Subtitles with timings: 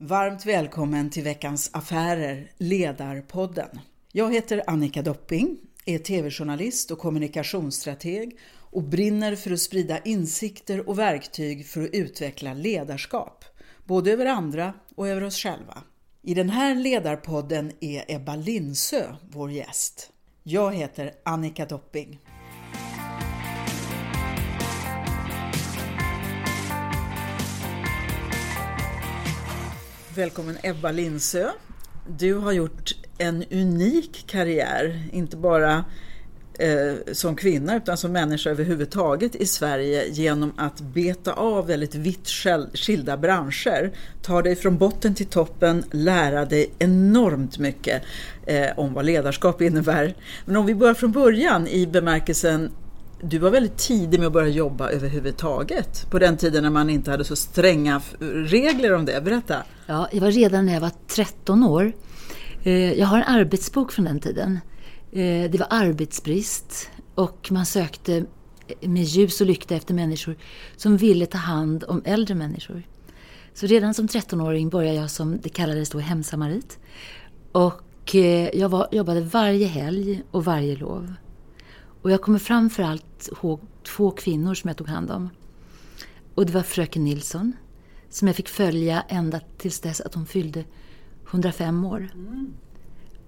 [0.00, 3.80] Varmt välkommen till veckans Affärer, Ledarpodden.
[4.12, 10.98] Jag heter Annika Dopping, är tv-journalist och kommunikationsstrateg och brinner för att sprida insikter och
[10.98, 13.44] verktyg för att utveckla ledarskap,
[13.84, 15.82] både över andra och över oss själva.
[16.22, 20.10] I den här ledarpodden är Ebba Linsö vår gäst.
[20.42, 22.20] Jag heter Annika Dopping.
[30.18, 31.48] Välkommen Ebba Linsö.
[32.18, 35.84] Du har gjort en unik karriär, inte bara
[36.58, 42.28] eh, som kvinna utan som människa överhuvudtaget i Sverige genom att beta av väldigt vitt
[42.74, 43.92] skilda branscher,
[44.22, 48.02] ta dig från botten till toppen, lära dig enormt mycket
[48.46, 50.14] eh, om vad ledarskap innebär.
[50.44, 52.70] Men om vi börjar från början i bemärkelsen
[53.22, 57.10] du var väldigt tidig med att börja jobba överhuvudtaget på den tiden när man inte
[57.10, 59.20] hade så stränga regler om det.
[59.24, 59.64] Berätta!
[59.90, 61.92] Ja, jag var redan när jag var 13 år.
[62.62, 64.60] Eh, jag har en arbetsbok från den tiden.
[65.12, 68.24] Eh, det var arbetsbrist och man sökte
[68.80, 70.36] med ljus och lykta efter människor
[70.76, 72.82] som ville ta hand om äldre människor.
[73.54, 76.78] Så redan som 13-åring började jag som det kallades då hemsamarit.
[77.52, 81.14] Och eh, jag var, jobbade varje helg och varje lov.
[82.02, 83.60] Och jag kommer framförallt ihåg
[83.96, 85.30] två kvinnor som jag tog hand om.
[86.34, 87.52] Och det var fröken Nilsson,
[88.10, 90.64] som jag fick följa ända tills dess att hon fyllde
[91.30, 92.08] 105 år.
[92.14, 92.52] Mm.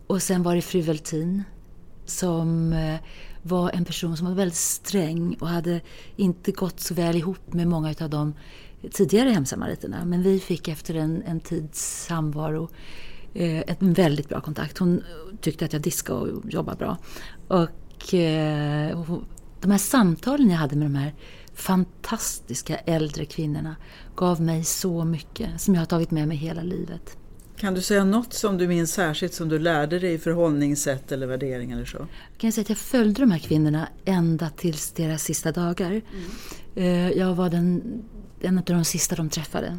[0.06, 1.42] Och sen var det fru Veltin,
[2.04, 3.00] som eh,
[3.42, 5.80] var en person som var väldigt sträng och hade
[6.16, 8.34] inte gått så väl ihop med många av de
[8.92, 10.04] tidigare hemsamariterna.
[10.04, 12.68] Men vi fick efter en, en tids samvaro
[13.34, 14.78] eh, en väldigt bra kontakt.
[14.78, 15.02] Hon
[15.40, 16.98] tyckte att jag diskade och jobbade bra.
[17.48, 19.04] Och och eh,
[19.60, 21.14] de här samtalen jag hade med de här
[21.54, 23.76] fantastiska äldre kvinnorna
[24.20, 27.16] gav mig så mycket som jag har tagit med mig hela livet.
[27.56, 31.26] Kan du säga något som du minns särskilt som du lärde dig i förhållningssätt eller
[31.26, 31.98] värderingar eller så?
[31.98, 35.90] Jag kan säga att jag följde de här kvinnorna ända tills deras sista dagar.
[35.90, 36.02] Mm.
[36.74, 37.82] Eh, jag var den,
[38.40, 39.78] en av de sista de träffade.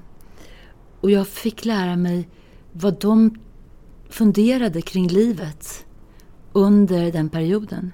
[1.02, 2.30] Och jag fick lära mig
[2.72, 3.40] vad de
[4.10, 5.86] funderade kring livet
[6.54, 7.92] under den perioden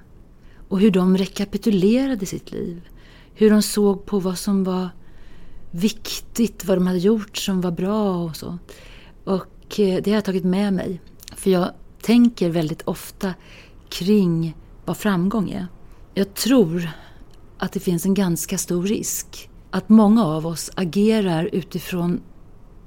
[0.69, 2.81] och hur de rekapitulerade sitt liv.
[3.33, 4.89] Hur de såg på vad som var
[5.71, 8.57] viktigt, vad de hade gjort som var bra och så.
[9.23, 11.01] Och eh, det har jag tagit med mig.
[11.35, 13.33] För jag tänker väldigt ofta
[13.89, 15.67] kring vad framgång är.
[16.13, 16.89] Jag tror
[17.57, 22.21] att det finns en ganska stor risk att många av oss agerar utifrån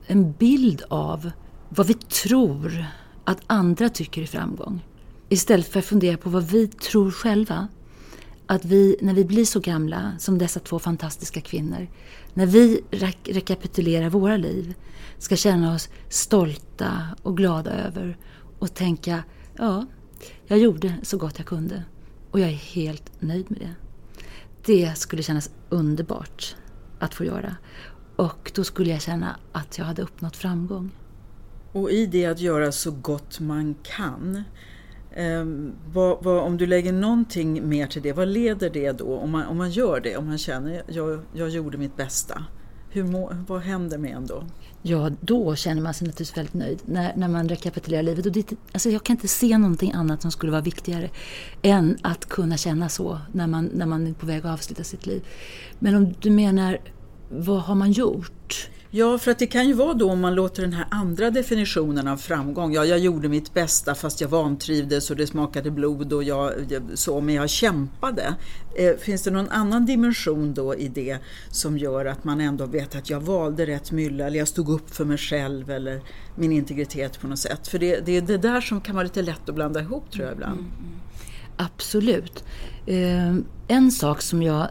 [0.07, 1.31] en bild av
[1.69, 2.85] vad vi tror
[3.25, 4.87] att andra tycker är framgång.
[5.29, 7.69] Istället för att fundera på vad vi tror själva.
[8.51, 11.89] Att vi, när vi blir så gamla som dessa två fantastiska kvinnor,
[12.35, 14.75] när vi re rekapitulerar våra liv,
[15.19, 18.19] ska känna oss stolta och glada över
[18.59, 19.25] och tänka,
[19.57, 19.87] ja,
[20.47, 21.85] jag gjorde så gott jag kunde
[22.31, 23.75] och jag är helt nöjd med det.
[24.65, 26.57] Det skulle kännas underbart
[26.99, 27.57] att få göra.
[28.17, 30.91] Och då skulle jag känna att jag hade uppnått framgång.
[31.73, 34.43] Och i det att göra så gott man kan,
[35.17, 39.31] Um, vad, vad, om du lägger någonting mer till det, vad leder det då om
[39.31, 40.17] man, om man gör det?
[40.17, 42.45] Om man känner att jag, jag gjorde mitt bästa.
[42.93, 44.45] Hur må, vad händer med en då?
[44.83, 48.27] Ja, då känner man sig naturligtvis väldigt nöjd när, när man rekapitulerar livet.
[48.27, 51.11] Och det, alltså jag kan inte se någonting annat som skulle vara viktigare
[51.63, 55.07] än att kunna känna så när man, när man är på väg att avsluta sitt
[55.07, 55.23] liv.
[55.79, 56.79] Men om du menar,
[57.31, 58.33] vad har man gjort?
[58.93, 62.09] Ja, för att det kan ju vara då om man låter den här andra definitionen
[62.09, 66.25] av framgång, ja jag gjorde mitt bästa fast jag vantrivdes och det smakade blod och
[66.25, 66.53] jag,
[66.95, 68.35] så, men jag kämpade.
[68.77, 71.19] Eh, finns det någon annan dimension då i det
[71.51, 74.95] som gör att man ändå vet att jag valde rätt mylla eller jag stod upp
[74.95, 76.01] för mig själv eller
[76.35, 77.69] min integritet på något sätt?
[77.69, 80.25] För det, det är det där som kan vara lite lätt att blanda ihop tror
[80.25, 80.59] jag ibland.
[80.59, 80.85] Mm, mm.
[80.87, 81.01] mm.
[81.57, 82.45] Absolut.
[82.87, 83.37] Eh,
[83.69, 84.69] en sak som jag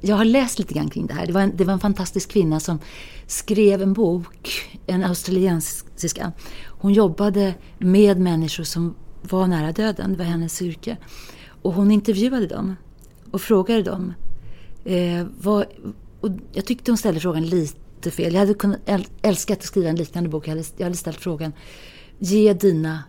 [0.00, 1.26] jag har läst lite grann kring det här.
[1.26, 2.78] Det var, en, det var en fantastisk kvinna som
[3.26, 6.32] skrev en bok, en australiensiska.
[6.66, 10.96] Hon jobbade med människor som var nära döden, det var hennes yrke.
[11.62, 12.76] Och hon intervjuade dem
[13.30, 14.14] och frågade dem.
[14.84, 15.64] Eh, vad,
[16.20, 18.32] och jag tyckte hon ställde frågan lite fel.
[18.32, 18.80] Jag hade kunnat,
[19.22, 20.46] älskat att skriva en liknande bok.
[20.46, 21.52] Jag hade, jag hade ställt frågan.
[22.18, 23.02] Ge dina,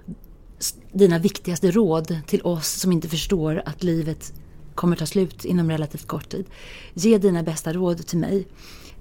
[0.93, 4.33] dina viktigaste råd till oss som inte förstår att livet
[4.75, 6.45] kommer ta slut inom relativt kort tid.
[6.93, 8.47] Ge dina bästa råd till mig.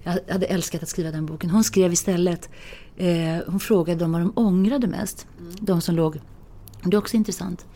[0.03, 1.51] Jag hade älskat att skriva den boken.
[1.51, 2.51] Hon skrev istället,
[2.97, 5.27] eh, hon frågade dem vad de ångrade mest.
[5.41, 5.55] Mm.
[5.61, 6.21] De som låg,
[6.85, 7.67] det är också intressant.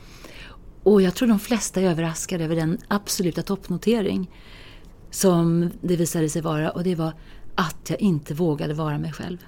[0.82, 4.30] Och jag tror de flesta är överraskade över den absoluta toppnotering
[5.10, 7.12] som det visade sig vara och det var
[7.54, 9.38] att jag inte vågade vara mig själv.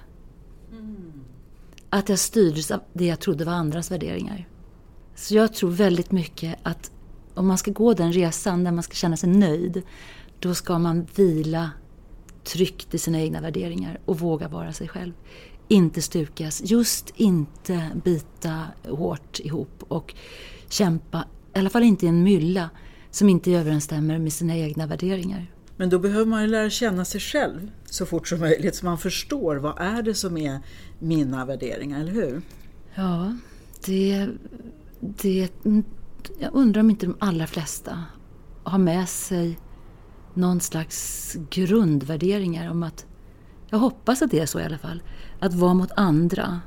[0.71, 1.13] Mm.
[1.89, 4.47] att jag styrdes av det jag trodde var andras värderingar.
[5.15, 6.91] Så jag tror väldigt mycket att
[7.37, 9.81] om man ska gå den resan där man ska känna sig nöjd,
[10.39, 11.71] då ska man vila
[12.43, 15.13] tryggt i sina egna värderingar och våga vara sig själv.
[15.67, 20.15] Inte stukas, just inte bita hårt ihop och
[20.69, 21.25] kämpa,
[21.55, 22.69] i alla fall inte i en mylla
[23.11, 25.51] som inte överensstämmer med sina egna värderingar.
[25.77, 28.97] Men då behöver man ju lära känna sig själv så fort som möjligt så man
[28.97, 30.59] förstår vad är det som är
[30.99, 32.41] mina värderingar, eller hur?
[32.95, 33.37] Ja,
[33.85, 34.27] det,
[34.99, 35.49] det...
[36.39, 38.03] Jag undrar om inte de allra flesta
[38.63, 39.59] har med sig
[40.33, 43.05] någon slags grundvärderingar om att...
[43.69, 45.01] Jag hoppas att det är så i alla fall.
[45.39, 46.61] Att vara mot andra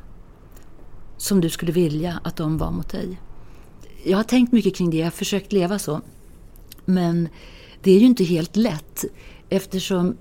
[1.16, 3.20] som du skulle vilja att de var mot dig.
[4.04, 6.00] Jag har tänkt mycket kring det, jag har försökt leva så.
[6.84, 7.28] Men
[7.82, 9.04] det är ju inte helt lätt
[9.48, 10.16] eftersom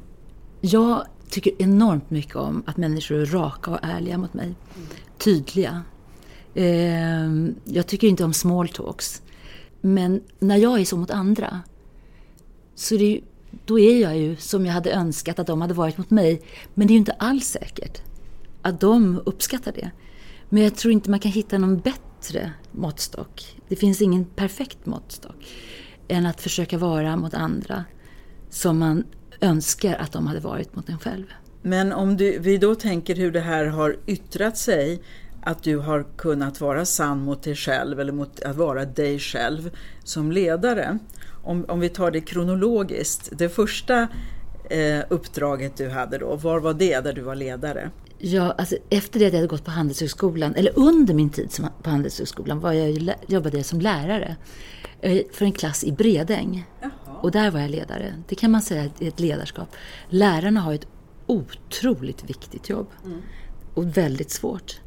[0.62, 4.56] jag tycker enormt mycket om att människor är raka och ärliga mot mig.
[5.18, 5.84] Tydliga.
[6.54, 7.30] Eh,
[7.64, 9.22] jag tycker inte om small talks.
[9.82, 11.62] Men när jag är så mot andra
[12.76, 13.22] så är ju,
[13.66, 16.42] då är jag ju som jag hade önskat att de hade varit mot mig.
[16.74, 18.02] Men det är ju inte alls säkert
[18.62, 19.92] att de uppskattar det.
[20.50, 23.56] Men jag tror inte man kan hitta någon bättre måttstock.
[23.68, 25.48] Det finns ingen perfekt måttstock
[26.08, 27.86] än att försöka vara mot andra
[28.50, 29.04] som man
[29.42, 31.26] önskar att de hade varit mot en själv.
[31.62, 35.02] Men om du, vi då tänker hur det här har yttrat sig,
[35.42, 39.70] att du har kunnat vara sann mot dig själv eller mot att vara dig själv
[40.04, 41.00] som ledare.
[41.44, 44.08] Om, om vi tar det kronologiskt, det första
[44.70, 47.92] eh, uppdraget du hade då, var var det där du var ledare?
[48.18, 51.70] Ja, alltså efter det att jag hade gått på Handelshögskolan, eller under min tid som,
[51.84, 54.36] på Handelshögskolan, var jag, jobbade jag som lärare
[55.02, 56.68] eh, för en klass i Bredäng.
[56.82, 56.92] Jaha.
[57.22, 58.14] Och där var jag ledare.
[58.28, 59.76] Det kan man säga är ett ledarskap.
[60.10, 60.88] Lärarna har ett
[61.26, 62.88] otroligt viktigt jobb.
[63.06, 63.22] Mm.
[63.74, 64.80] Och väldigt svårt.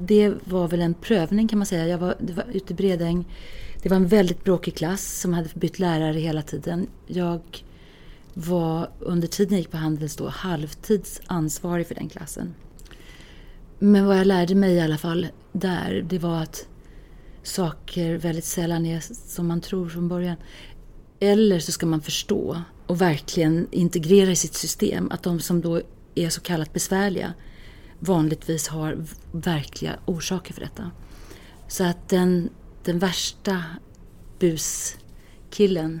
[0.00, 1.88] Det var väl en prövning kan man säga.
[1.88, 3.24] Jag var, det var ute i Bredäng.
[3.82, 6.86] Det var en väldigt bråkig klass som hade bytt lärare hela tiden.
[7.06, 7.64] Jag
[8.34, 12.54] var under tiden jag gick på Handels då halvtidsansvarig för den klassen.
[13.78, 16.66] Men vad jag lärde mig i alla fall där, det var att
[17.42, 20.36] saker väldigt sällan är som man tror från början.
[21.20, 25.80] Eller så ska man förstå och verkligen integrera i sitt system att de som då
[26.14, 27.34] är så kallat besvärliga
[27.98, 30.90] vanligtvis har verkliga orsaker för detta.
[31.68, 32.50] Så att den,
[32.84, 33.64] den värsta
[34.38, 36.00] buskillen,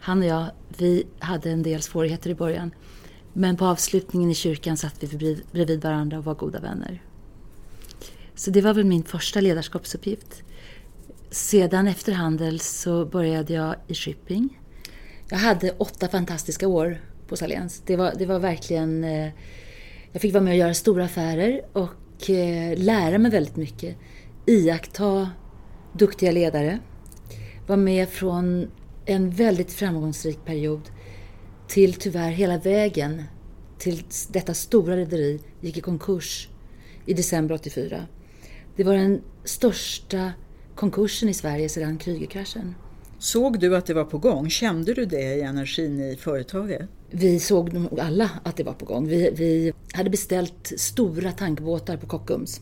[0.00, 0.46] han och jag,
[0.78, 2.70] vi hade en del svårigheter i början.
[3.32, 7.02] Men på avslutningen i kyrkan satt vi bredvid varandra och var goda vänner.
[8.34, 10.42] Så det var väl min första ledarskapsuppgift.
[11.30, 14.60] Sedan efter Handels så började jag i shipping.
[15.28, 17.82] Jag hade åtta fantastiska år på Saléns.
[17.86, 19.04] Det var, det var verkligen...
[19.04, 19.32] Eh,
[20.12, 23.96] jag fick vara med och göra stora affärer och eh, lära mig väldigt mycket.
[24.46, 25.30] Iaktta
[25.92, 26.78] duktiga ledare.
[27.66, 28.70] Var med från
[29.06, 30.80] en väldigt framgångsrik period
[31.68, 33.22] till tyvärr hela vägen
[33.78, 36.48] till detta stora rederi gick i konkurs
[37.06, 38.06] i december 84.
[38.76, 40.32] Det var den största
[40.74, 42.74] konkursen i Sverige sedan Krügerkraschen.
[43.18, 44.50] Såg du att det var på gång?
[44.50, 46.88] Kände du det i energin i företaget?
[47.10, 49.08] Vi såg nog alla att det var på gång.
[49.08, 52.60] Vi, vi hade beställt stora tankbåtar på Kockums.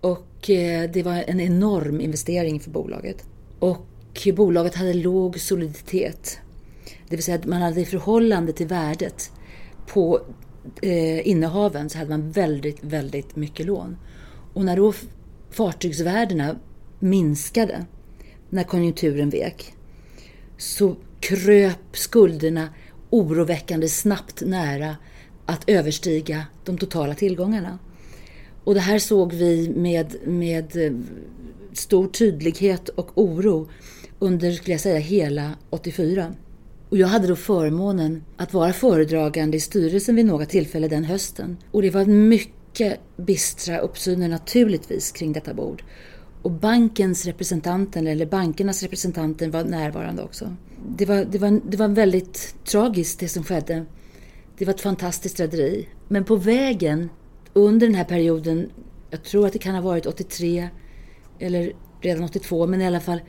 [0.00, 3.24] Och eh, det var en enorm investering för bolaget.
[3.58, 6.38] Och bolaget hade låg soliditet.
[7.08, 9.30] Det vill säga att man hade i förhållande till värdet
[9.86, 10.20] på
[10.82, 13.96] eh, innehaven så hade man väldigt, väldigt mycket lån.
[14.54, 14.92] Och när då
[15.50, 16.56] fartygsvärdena
[16.98, 17.86] minskade
[18.48, 19.74] när konjunkturen vek
[20.56, 22.68] så kröp skulderna
[23.10, 24.96] oroväckande snabbt nära
[25.46, 27.78] att överstiga de totala tillgångarna.
[28.64, 30.92] Och det här såg vi med, med eh,
[31.72, 33.68] stor tydlighet och oro
[34.18, 36.34] under, skulle jag säga, hela 84.
[36.88, 41.56] Och jag hade då förmånen att vara föredragande i styrelsen vid några tillfällen den hösten.
[41.70, 45.82] Och det var mycket bistra uppsyner naturligtvis kring detta bord.
[46.46, 50.56] Och bankens representanten, eller bankernas representanter var närvarande också.
[50.88, 53.84] Det var, det, var, det var väldigt tragiskt det som skedde.
[54.58, 55.88] Det var ett fantastiskt rederi.
[56.08, 57.08] Men på vägen
[57.52, 58.70] under den här perioden,
[59.10, 60.68] jag tror att det kan ha varit 83
[61.38, 63.20] eller redan 82, men i alla fall,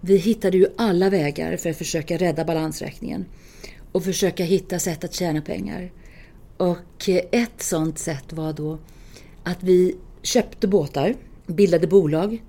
[0.00, 3.24] vi hittade ju alla vägar för att försöka rädda balansräkningen
[3.92, 5.92] och försöka hitta sätt att tjäna pengar.
[6.56, 8.78] Och eh, ett sådant sätt var då
[9.42, 11.14] att vi köpte båtar,
[11.46, 12.42] bildade bolag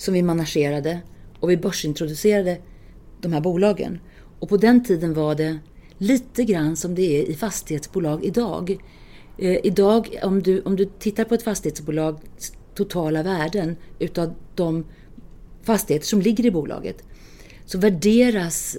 [0.00, 1.00] som vi managerade
[1.40, 2.58] och vi börsintroducerade
[3.20, 4.00] de här bolagen.
[4.38, 5.58] Och på den tiden var det
[5.98, 8.76] lite grann som det är i fastighetsbolag idag.
[9.38, 14.84] Eh, idag, om du, om du tittar på ett fastighetsbolags totala värden utav de
[15.62, 17.04] fastigheter som ligger i bolaget
[17.66, 18.76] så värderas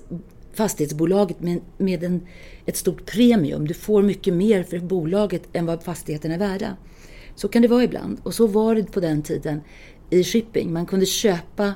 [0.54, 2.28] fastighetsbolaget med, med en,
[2.66, 3.68] ett stort premium.
[3.68, 6.78] Du får mycket mer för bolaget än vad fastigheten är värda.
[7.36, 8.20] Så kan det vara ibland.
[8.24, 9.62] Och så var det på den tiden
[10.12, 10.74] i shipping.
[10.74, 11.74] Man kunde köpa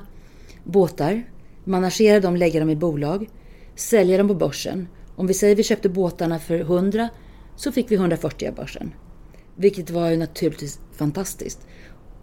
[0.64, 1.30] båtar,
[1.64, 3.28] managera dem, lägga dem i bolag,
[3.74, 4.88] sälja dem på börsen.
[5.16, 7.08] Om vi säger att vi köpte båtarna för 100
[7.56, 8.92] så fick vi 140 av börsen.
[9.56, 11.66] Vilket var ju naturligtvis fantastiskt.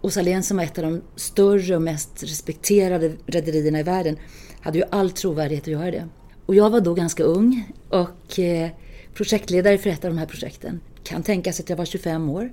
[0.00, 4.16] Och Saléns som var ett av de större och mest respekterade rederierna i världen
[4.60, 6.08] hade ju all trovärdighet att göra det.
[6.46, 8.70] Och jag var då ganska ung och eh,
[9.14, 10.80] projektledare för ett av de här projekten.
[11.04, 12.52] Kan tänkas att jag var 25 år.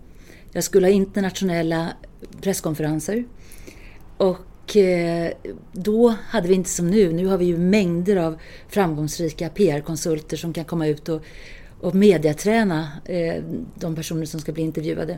[0.52, 1.94] Jag skulle ha internationella
[2.42, 3.26] presskonferenser.
[4.22, 5.32] Och eh,
[5.72, 8.38] då hade vi inte som nu, nu har vi ju mängder av
[8.68, 11.22] framgångsrika PR-konsulter som kan komma ut och,
[11.80, 13.44] och mediaträna eh,
[13.76, 15.18] de personer som ska bli intervjuade.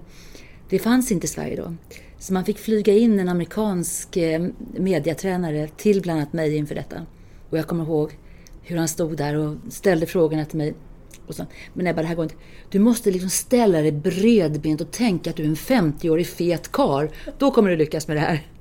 [0.69, 1.75] Det fanns inte i Sverige då.
[2.19, 7.05] Så man fick flyga in en amerikansk eh, mediatränare till bland annat mig inför detta.
[7.49, 8.17] Och jag kommer ihåg
[8.61, 10.73] hur han stod där och ställde frågorna till mig.
[11.27, 12.35] Och så, men Ebba, det här går inte.
[12.69, 17.11] Du måste liksom ställa dig bredbent och tänka att du är en 50-årig fet kar.
[17.37, 18.52] Då kommer du lyckas med det här.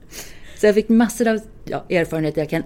[0.63, 2.41] Så jag fick massor av ja, erfarenheter.
[2.41, 2.63] Jag, kan,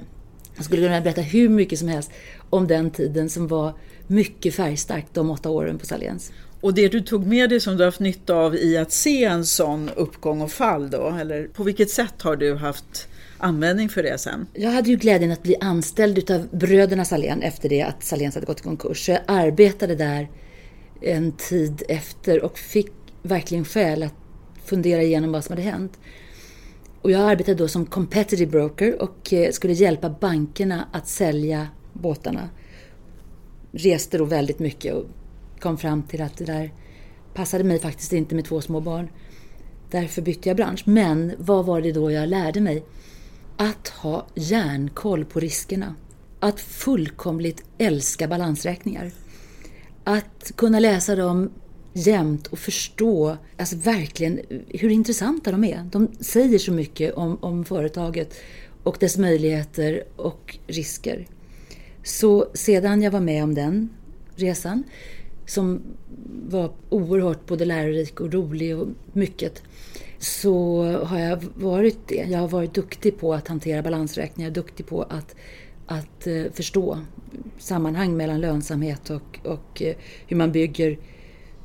[0.57, 2.11] jag skulle kunna berätta hur mycket som helst
[2.51, 3.73] om den tiden som var
[4.07, 6.33] mycket färgstark de åtta åren på Saléns.
[6.61, 9.25] Och det du tog med dig som du har haft nytta av i att se
[9.25, 11.17] en sån uppgång och fall då?
[11.21, 14.47] Eller på vilket sätt har du haft användning för det sen?
[14.55, 18.47] Jag hade ju glädjen att bli anställd utav bröderna Salén efter det att Saléns hade
[18.47, 19.07] gått i konkurs.
[19.07, 20.29] Så jag arbetade där
[21.01, 24.15] en tid efter och fick verkligen skäl att
[24.65, 25.99] fundera igenom vad som hade hänt.
[27.07, 32.49] Och jag arbetade då som competitive broker och eh, skulle hjälpa bankerna att sälja båtarna.
[33.73, 35.05] Reste då väldigt mycket och
[35.61, 36.73] kom fram till att det där
[37.35, 39.09] passade mig faktiskt inte med två små barn.
[39.91, 40.83] Därför bytte jag bransch.
[40.87, 42.85] Men vad var det då jag lärde mig?
[43.57, 45.95] Att ha järnkoll på riskerna.
[46.41, 49.11] Att fullkomligt älska balansräkningar.
[50.05, 51.51] Att kunna läsa dem
[51.97, 55.89] jämt och förstå alltså verkligen hur intressanta de är.
[55.93, 58.35] De säger så mycket om, om företaget
[58.83, 61.27] och dess möjligheter och risker.
[62.03, 63.89] Så sedan jag var med om den
[64.35, 64.83] resan,
[65.47, 65.83] som
[66.49, 69.63] var oerhört både lärorik och rolig och mycket,
[70.19, 72.27] så har jag varit det.
[72.29, 75.37] Jag har varit duktig på att hantera balansräkningar, duktig på att,
[75.87, 76.99] att eh, förstå
[77.59, 80.99] sammanhang mellan lönsamhet och, och eh, hur man bygger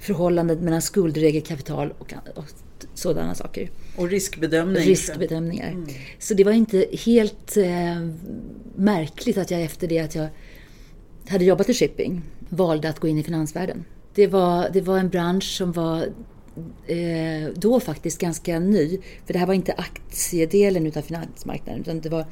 [0.01, 2.45] förhållandet mellan skuldregel, kapital och, och
[2.93, 3.69] sådana saker.
[3.97, 4.83] Och riskbedömning.
[4.83, 5.71] Riskbedömningar.
[5.71, 5.87] Mm.
[6.19, 8.09] Så det var inte helt uh,
[8.75, 10.27] märkligt att jag efter det att jag
[11.27, 13.85] hade jobbat i shipping valde att gå in i finansvärlden.
[14.13, 16.05] Det var, det var en bransch som var
[16.87, 18.99] eh, då faktiskt ganska ny.
[19.25, 22.25] För det här var inte aktiedelen utav finansmarknaden utan det var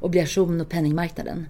[0.00, 1.46] obligation och penningmarknaden.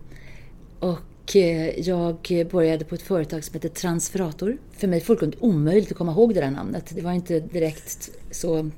[0.78, 0.98] Och eh,
[1.34, 4.58] Eh, jag började på ett företag som heter Transferator.
[4.72, 6.92] För mig fullkomligt omöjligt att komma ihåg det där namnet.
[6.94, 8.70] Det var inte direkt så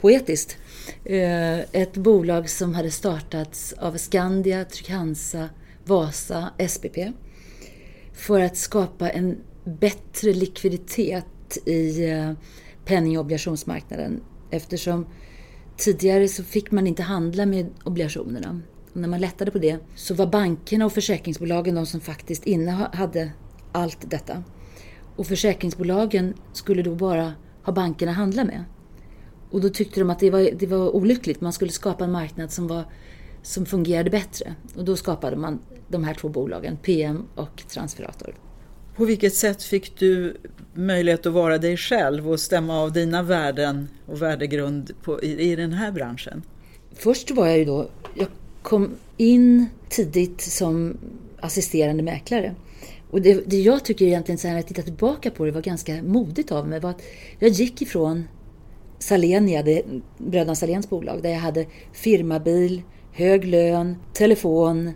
[0.00, 0.56] poetiskt.
[1.04, 5.48] Eh, ett bolag som hade startats av Skandia, Trygg-Hansa,
[5.84, 6.98] Vasa, SPP.
[8.12, 12.32] För att skapa en bättre likviditet i eh,
[12.84, 14.20] penning och obligationsmarknaden
[14.50, 15.06] eftersom
[15.76, 18.60] tidigare så fick man inte handla med obligationerna.
[18.96, 23.32] När man lättade på det så var bankerna och försäkringsbolagen de som faktiskt innehade
[23.72, 24.42] allt detta.
[25.16, 28.64] Och försäkringsbolagen skulle då bara ha bankerna handla med.
[29.50, 31.40] Och då tyckte de att det var, det var olyckligt.
[31.40, 32.84] Man skulle skapa en marknad som, var,
[33.42, 34.54] som fungerade bättre.
[34.76, 38.34] Och då skapade man de här två bolagen, PM och Transferator.
[38.96, 40.36] På vilket sätt fick du
[40.74, 45.56] möjlighet att vara dig själv och stämma av dina värden och värdegrund på, i, i
[45.56, 46.42] den här branschen?
[46.94, 48.28] Först var jag ju då, jag
[48.66, 50.96] kom in tidigt som
[51.40, 52.54] assisterande mäklare.
[53.10, 55.62] Och det, det jag tycker egentligen så här, när jag tittar tillbaka på det var
[55.62, 57.02] ganska modigt av mig var att
[57.38, 58.24] jag gick ifrån
[58.98, 59.82] Salenia, det,
[60.18, 62.82] bröderna Saléns bolag, där jag hade firmabil,
[63.12, 64.90] hög lön, telefon,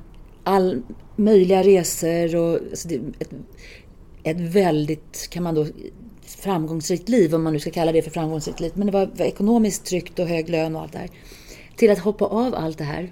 [0.44, 0.82] all
[1.16, 3.30] möjliga resor och alltså det, ett
[4.22, 5.66] ett väldigt, kan man då,
[6.22, 8.72] framgångsrikt liv, om man nu ska kalla det för framgångsrikt liv.
[8.74, 11.10] Men det var, ekonomiskt tryggt och hög lön och allt det här.
[11.76, 13.10] Till att hoppa av allt det här.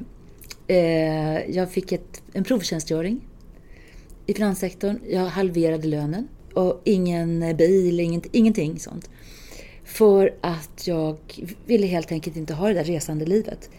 [0.68, 3.20] Eh, jag fick ett, en provtjänstgöring
[4.26, 4.98] i finanssektorn.
[5.08, 9.10] Jag halverade lönen och ingen bil, inget, ingenting sånt.
[9.84, 11.16] För att jag
[11.66, 13.70] ville helt enkelt inte ha det där resande livet.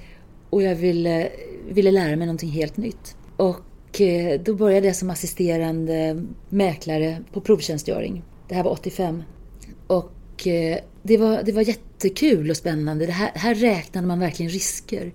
[0.49, 1.29] Och jag ville,
[1.69, 3.15] ville lära mig någonting helt nytt.
[3.37, 8.23] Och eh, då började jag som assisterande mäklare på provtjänstgöring.
[8.47, 9.23] Det här var 85.
[9.87, 13.05] Och Och eh, det, var, det var jättekul och spännande.
[13.05, 15.11] Det här, här räknade man verkligen risker.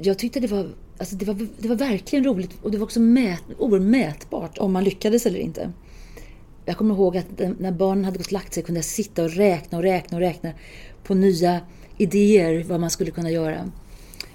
[0.00, 3.00] Jag tyckte det var, alltså det var, det var verkligen roligt och det var också
[3.00, 5.72] mät, omätbart om man lyckades eller inte.
[6.64, 7.26] Jag kommer ihåg att
[7.58, 10.22] när barnen hade gått och lagt sig kunde jag sitta och räkna och räkna och
[10.22, 10.52] räkna
[11.04, 11.60] på nya
[11.98, 13.70] idéer vad man skulle kunna göra.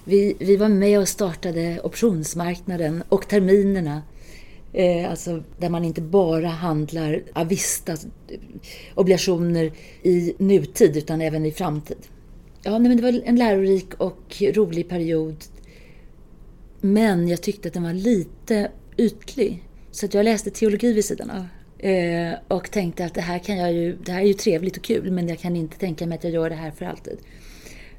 [0.03, 4.01] Vi, vi var med och startade optionsmarknaden och terminerna.
[4.73, 7.97] Eh, alltså där man inte bara handlar Avista eh,
[8.95, 9.71] obligationer
[10.03, 11.97] i nutid utan även i framtid.
[12.63, 15.35] Ja, nej, men det var en lärorik och rolig period.
[16.85, 19.63] Men jag tyckte att den var lite ytlig.
[19.91, 21.45] Så jag läste teologi vid sidan av.
[21.89, 24.83] Eh, och tänkte att det här, kan jag ju, det här är ju trevligt och
[24.83, 27.17] kul men jag kan inte tänka mig att jag gör det här för alltid.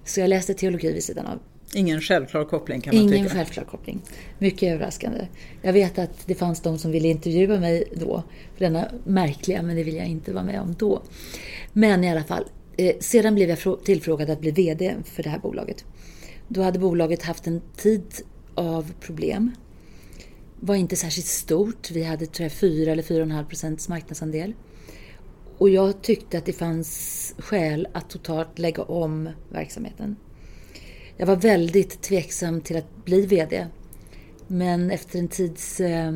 [0.05, 1.39] Så jag läste teologi vid sidan av.
[1.75, 3.19] Ingen självklar koppling kan man Ingen tycka.
[3.19, 4.03] Ingen självklar koppling.
[4.39, 5.27] Mycket överraskande.
[5.63, 8.23] Jag vet att det fanns de som ville intervjua mig då,
[8.55, 11.03] för denna märkliga, men det vill jag inte vara med om då.
[11.73, 12.45] Men i alla fall,
[12.77, 15.85] eh, sedan blev jag tillfrågad att bli VD för det här bolaget.
[16.49, 18.05] Då hade bolaget haft en tid
[18.57, 19.51] av problem.
[20.61, 21.91] Var inte särskilt stort.
[21.91, 24.55] Vi hade tror jag 4 eller 4,5 procents marknadsandel.
[25.59, 30.17] Och jag tyckte att det fanns skäl att totalt lägga om verksamheten.
[31.17, 33.67] Jag var väldigt tveksam till att bli VD.
[34.47, 36.13] Men efter en tids eh,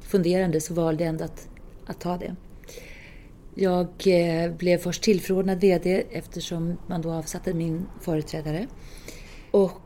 [0.00, 1.48] funderande så valde jag ändå att,
[1.86, 2.36] att ta det.
[3.54, 8.66] Jag eh, blev först tillförordnad VD eftersom man då avsatte min företrädare.
[9.50, 9.80] Och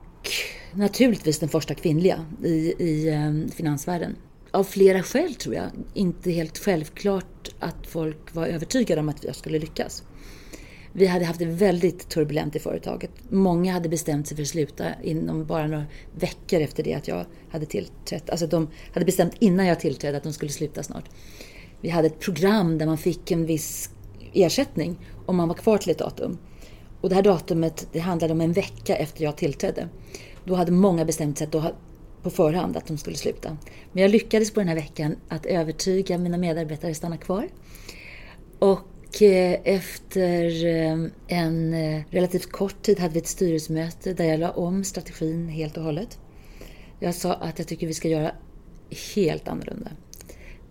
[0.76, 4.16] naturligtvis den första kvinnliga i, i ehm, finansvärlden.
[4.50, 5.66] Av flera skäl tror jag.
[5.95, 10.02] Inte helt självklart att folk var övertygade om att jag skulle lyckas.
[10.92, 13.11] Vi hade haft det väldigt turbulent i företaget.
[13.28, 17.26] Många hade bestämt sig för att sluta inom bara några veckor efter det att jag
[17.50, 18.30] hade tillträtt.
[18.30, 21.04] Alltså de hade bestämt innan jag tillträdde att de skulle sluta snart.
[21.80, 23.90] Vi hade ett program där man fick en viss
[24.33, 26.38] ersättning om man var kvar till ett datum.
[27.00, 29.88] Och det här datumet det handlade om en vecka efter jag tillträdde.
[30.47, 31.73] Då hade många bestämt sig då
[32.23, 33.57] på förhand att de skulle sluta.
[33.92, 37.49] Men jag lyckades på den här veckan att övertyga mina medarbetare att stanna kvar.
[38.59, 44.40] Och eh, efter eh, en eh, relativt kort tid hade vi ett styrelsemöte där jag
[44.40, 46.18] la om strategin helt och hållet.
[47.01, 48.33] Jag sa att jag tycker vi ska göra
[49.14, 49.90] helt annorlunda.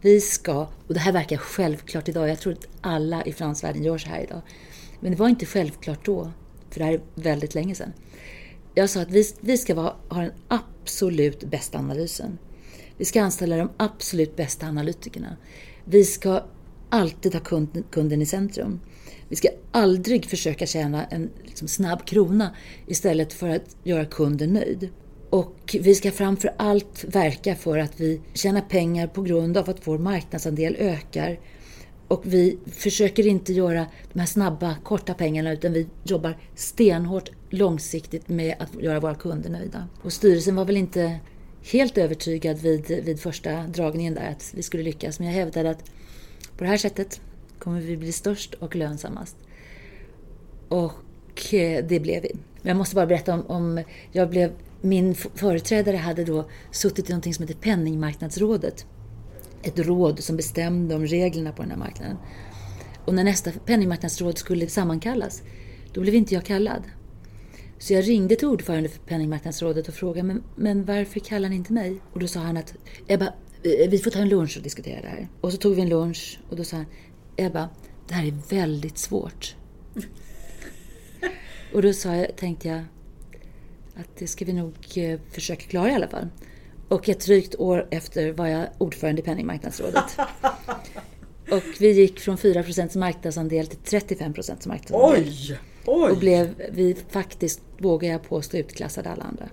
[0.01, 3.97] Vi ska, och det här verkar självklart idag, jag tror att alla i fransvärlden gör
[3.97, 4.41] så här idag.
[4.99, 6.31] Men det var inte självklart då,
[6.69, 7.93] för det här är väldigt länge sedan.
[8.77, 12.37] Jag sa att vi, vi ska vara, ha den absolut bästa analysen.
[12.97, 15.37] Vi ska anställa de absolut bästa analytikerna.
[15.85, 16.43] Vi ska
[16.89, 17.41] alltid ha
[17.89, 18.79] kunden i centrum.
[19.29, 22.55] Vi ska aldrig försöka tjäna en liksom, snabb krona
[22.87, 24.89] istället för att göra kunden nöjd.
[25.29, 29.87] Och vi ska framför allt verka för att vi tjänar pengar på grund av att
[29.87, 31.39] vår marknadsandel ökar.
[32.07, 38.29] Och vi försöker inte göra de här snabba, korta pengarna utan vi jobbar stenhårt långsiktigt
[38.29, 39.87] med att göra våra kunder nöjda.
[40.01, 41.19] Och styrelsen var väl inte
[41.71, 45.83] helt övertygad vid, vid första dragningen där att vi skulle lyckas, men jag hävdade att
[46.57, 47.21] på det här sättet
[47.59, 49.35] kommer vi bli störst och lönsammast.
[50.67, 52.31] Och eh, det blev vi.
[52.61, 57.13] Men jag måste bara berätta om, om jag blev, min företrädare hade då suttit i
[57.13, 58.85] något som heter Penningmarknadsrådet.
[59.63, 62.17] Ett råd som bestämde om reglerna på den här marknaden.
[63.05, 65.43] Och när nästa penningmarknadsråd skulle sammankallas,
[65.93, 66.83] då blev inte jag kallad.
[67.79, 71.73] Så jag ringde till ordförande för Penningmarknadsrådet och frågade men, men varför kallar ni inte
[71.73, 72.01] mig?
[72.13, 72.73] Och då sa han att
[73.07, 73.33] Ebba,
[73.65, 75.27] Eh, vi får ta en lunch och diskutera det här.
[75.41, 76.85] Och så tog vi en lunch och då sa han,
[77.35, 77.69] Ebba,
[78.07, 79.55] det här är väldigt svårt.
[81.73, 82.81] och då sa jag, tänkte jag
[83.95, 86.27] att det ska vi nog eh, försöka klara i alla fall.
[86.87, 90.17] Och ett drygt år efter var jag ordförande i Penningmarknadsrådet.
[91.51, 94.33] och vi gick från 4% marknadsandel till 35
[94.65, 95.23] marknadsandel.
[95.27, 95.57] Oj!
[95.85, 96.11] Oj.
[96.11, 99.49] Och blev vi faktiskt, vågar jag påstå, utklassade alla andra.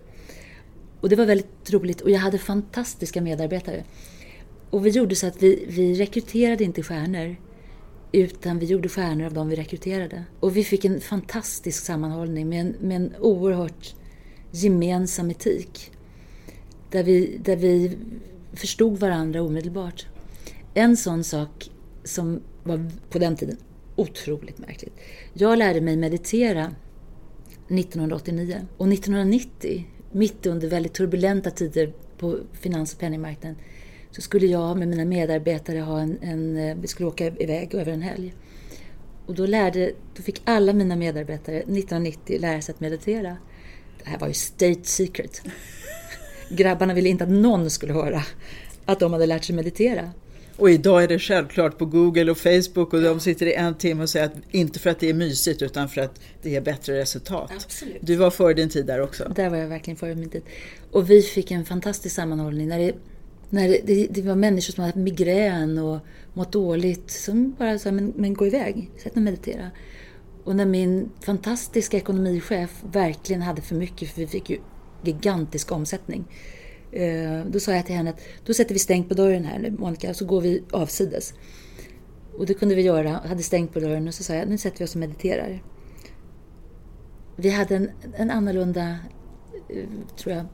[1.01, 3.85] Och det var väldigt roligt och jag hade fantastiska medarbetare.
[4.71, 7.37] Och vi gjorde så att vi, vi rekryterade inte stjärnor
[8.13, 10.25] utan vi gjorde stjärnor av dem vi rekryterade.
[10.41, 13.95] Och vi fick en fantastisk sammanhållning med en, med en oerhört
[14.51, 15.91] gemensam etik.
[16.91, 17.99] Där vi, där vi
[18.53, 20.07] förstod varandra omedelbart.
[20.75, 21.71] En sån sak
[22.05, 23.57] som var på den tiden
[23.97, 24.95] otroligt märkligt.
[25.33, 26.75] Jag lärde mig meditera
[27.69, 33.59] 1989 och 1990 mitt under väldigt turbulenta tider på finans och penningmarknaden
[34.11, 37.93] så skulle jag med mina medarbetare ha en, en eh, vi skulle åka iväg över
[37.93, 38.35] en helg.
[39.27, 43.37] Och då, lärde, då fick alla mina medarbetare 1990 lära sig att meditera.
[44.03, 45.43] Det här var ju state secret.
[46.51, 48.23] Grabbarna ville inte att någon skulle höra
[48.85, 50.11] att de hade lärt sig meditera.
[50.57, 54.03] Och idag är det självklart på Google och Facebook och de sitter i en timme
[54.03, 56.99] och säger att inte för att det är mysigt utan för att det ger bättre
[56.99, 57.53] resultat.
[57.57, 57.97] Absolut.
[58.01, 59.33] Du var före din tid där också.
[59.37, 60.43] Där var jag verkligen före min tid.
[60.91, 62.95] Och vi fick en fantastisk sammanhållning när det,
[63.51, 66.01] när det, det, det var människor som hade migrän och
[66.33, 69.71] mått dåligt som bara sa men, men gå iväg, sätt dig och meditera.
[70.45, 74.59] Och när min fantastiska ekonomichef verkligen hade för mycket, för vi fick ju
[75.03, 76.25] gigantisk omsättning.
[76.93, 79.71] Eh, då sa jag till henne att då sätter vi stängt på dörren här nu
[79.71, 81.35] Monica, så går vi avsides.
[82.39, 84.79] Och det kunde vi göra, hade stängt på dörren och så sa jag nu sätter
[84.79, 85.63] vi oss och mediterar.
[87.37, 88.99] Vi hade en, en annorlunda,
[89.69, 90.47] eh, tror jag,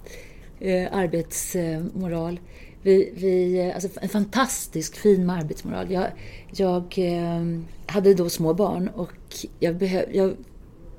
[0.61, 2.40] eh, arbetsmoral.
[2.83, 5.90] Vi, vi, alltså en fantastisk fin arbetsmoral.
[5.90, 6.07] Jag,
[6.57, 6.96] jag
[7.87, 9.12] hade då små barn och
[9.59, 10.37] jag, behöv, jag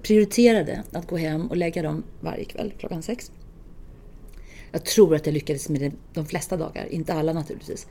[0.02, 3.32] prioriterade att gå hem och lägga dem varje kväll klockan sex.
[4.72, 7.88] Jag tror att jag lyckades med det de flesta dagar, inte alla naturligtvis.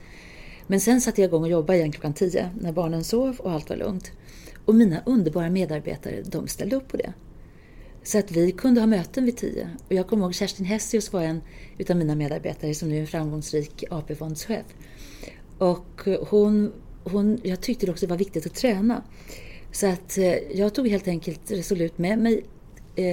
[0.67, 3.69] Men sen satte jag igång och jobbade igen klockan tio när barnen sov och allt
[3.69, 4.11] var lugnt.
[4.65, 7.13] Och mina underbara medarbetare, de ställde upp på det.
[8.03, 9.69] Så att vi kunde ha möten vid tio.
[9.87, 11.41] Och jag kommer ihåg Kerstin Hessius var en
[11.77, 14.65] utav mina medarbetare som nu är en framgångsrik AP-fondschef.
[15.57, 16.71] Och hon,
[17.03, 19.03] hon, jag tyckte det också var viktigt att träna.
[19.71, 22.43] Så att eh, jag tog helt enkelt resolut med mig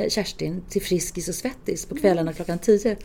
[0.09, 2.97] Kerstin till Friskis och Svettis på kvällarna klockan tio.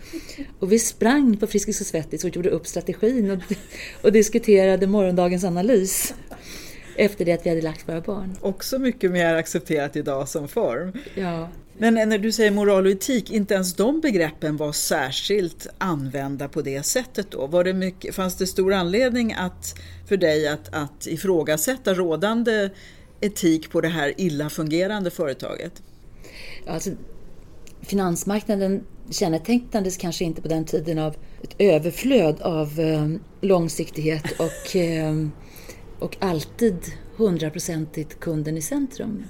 [0.59, 3.39] Och vi sprang på Friskis och Svettis och gjorde upp strategin och,
[4.01, 6.13] och diskuterade morgondagens analys
[6.95, 8.37] efter det att vi hade lagt våra barn.
[8.41, 10.93] Också mycket mer accepterat idag som form.
[11.15, 11.49] Ja.
[11.77, 16.61] Men när du säger moral och etik, inte ens de begreppen var särskilt använda på
[16.61, 17.47] det sättet då?
[17.47, 22.69] Var det mycket, fanns det stor anledning att, för dig att, att ifrågasätta rådande
[23.21, 25.81] etik på det här illa fungerande företaget?
[26.67, 26.89] Alltså,
[27.81, 33.09] finansmarknaden kännetecknades kanske inte på den tiden av ett överflöd av eh,
[33.41, 35.27] långsiktighet och, eh,
[35.99, 36.77] och alltid
[37.15, 39.23] hundraprocentigt kunden i centrum.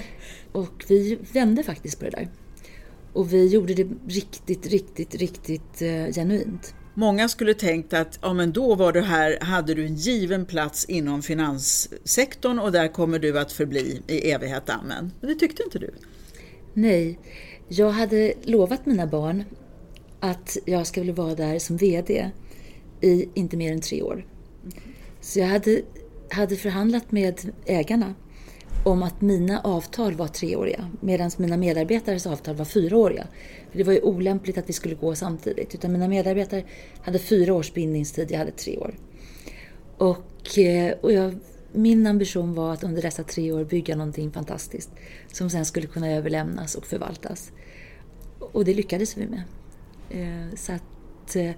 [0.52, 2.28] Och vi vände faktiskt på det där.
[3.12, 6.74] Och vi gjorde det riktigt, riktigt, riktigt eh, genuint.
[6.94, 10.84] Många skulle tänkt att ja, men då var du här, hade du en given plats
[10.84, 14.70] inom finanssektorn och där kommer du att förbli i evighet.
[14.70, 15.12] Amen.
[15.20, 15.90] Men det tyckte inte du?
[16.74, 17.18] Nej,
[17.68, 19.44] jag hade lovat mina barn
[20.20, 22.30] att jag skulle vara där som VD
[23.00, 24.26] i inte mer än tre år.
[25.20, 25.82] Så jag hade,
[26.30, 28.14] hade förhandlat med ägarna
[28.84, 33.26] om att mina avtal var treåriga medan mina medarbetares avtal var fyraåriga.
[33.70, 36.64] För det var ju olämpligt att vi skulle gå samtidigt utan mina medarbetare
[37.02, 38.94] hade fyra års bindningstid, jag hade tre år.
[39.98, 41.34] Och, eh, och jag,
[41.72, 44.90] min ambition var att under dessa tre år bygga någonting fantastiskt
[45.32, 47.52] som sen skulle kunna överlämnas och förvaltas.
[48.38, 49.42] Och det lyckades vi med.
[50.10, 51.50] Eh, så att eh,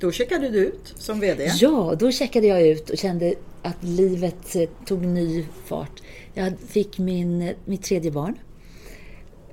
[0.00, 1.52] då checkade du ut som VD?
[1.60, 6.02] Ja, då checkade jag ut och kände att livet eh, tog ny fart.
[6.34, 8.38] Jag fick min, mitt tredje barn.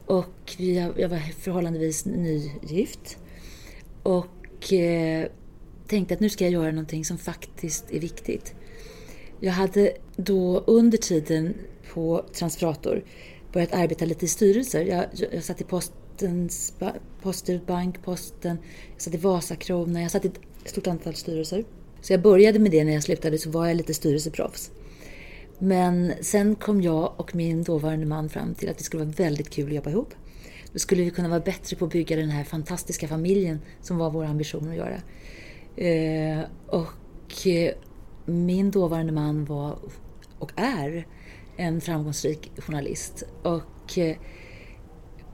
[0.06, 3.18] Och jag, var förhållandevis nygift.
[4.04, 4.74] Och
[5.88, 8.54] tänkte att nu ska jag göra någonting som faktiskt är viktigt.
[9.44, 11.54] Jag hade då under tiden
[11.94, 13.04] på Transferator
[13.54, 14.86] börjat arbeta lite i styrelser.
[14.86, 16.74] Jag, jag satt i Postens,
[17.22, 18.58] Postbank, Posten,
[18.94, 21.64] jag satt i Vasakronan, jag satt i ett stort antal styrelser.
[22.02, 24.72] Så jag började med det när jag slutade så var jag lite styrelseproffs.
[25.60, 29.50] Men sen kom jag och min dåvarande man fram till att det skulle vara väldigt
[29.50, 30.14] kul att jobba ihop.
[30.74, 34.10] Då skulle vi kunna vara bättre på att bygga den här fantastiska familjen som var
[34.10, 35.02] vår ambition att göra.
[35.76, 37.74] Eh, och eh,
[38.26, 39.80] min dåvarande man var
[40.40, 41.08] och är
[41.58, 43.24] en framgångsrik journalist.
[43.44, 44.18] Och eh,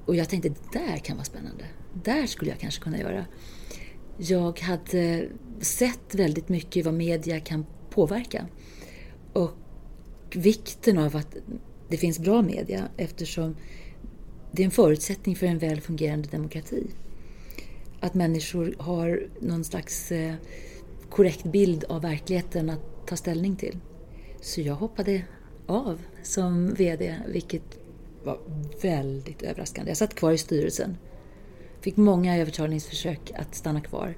[0.08, 1.66] och jag tänkte, det där kan vara spännande.
[2.04, 3.26] Där skulle jag kanske kunna göra.
[4.18, 8.48] Jag hade sett väldigt mycket vad media kan påverka.
[9.34, 9.52] Och
[10.34, 11.36] vikten av att
[11.90, 13.56] det finns bra media eftersom
[14.52, 16.88] det är en förutsättning för en väl fungerande demokrati.
[18.00, 20.34] Att människor har någon slags eh,
[21.10, 23.78] korrekt bild av verkligheten att ta ställning till.
[24.42, 25.22] Så jag hoppade
[25.66, 27.80] av som VD, vilket
[28.24, 28.40] var
[28.82, 29.92] väldigt överraskande.
[29.92, 30.98] Jag satt kvar i styrelsen.
[31.82, 34.16] Fick många övertalningsförsök att stanna kvar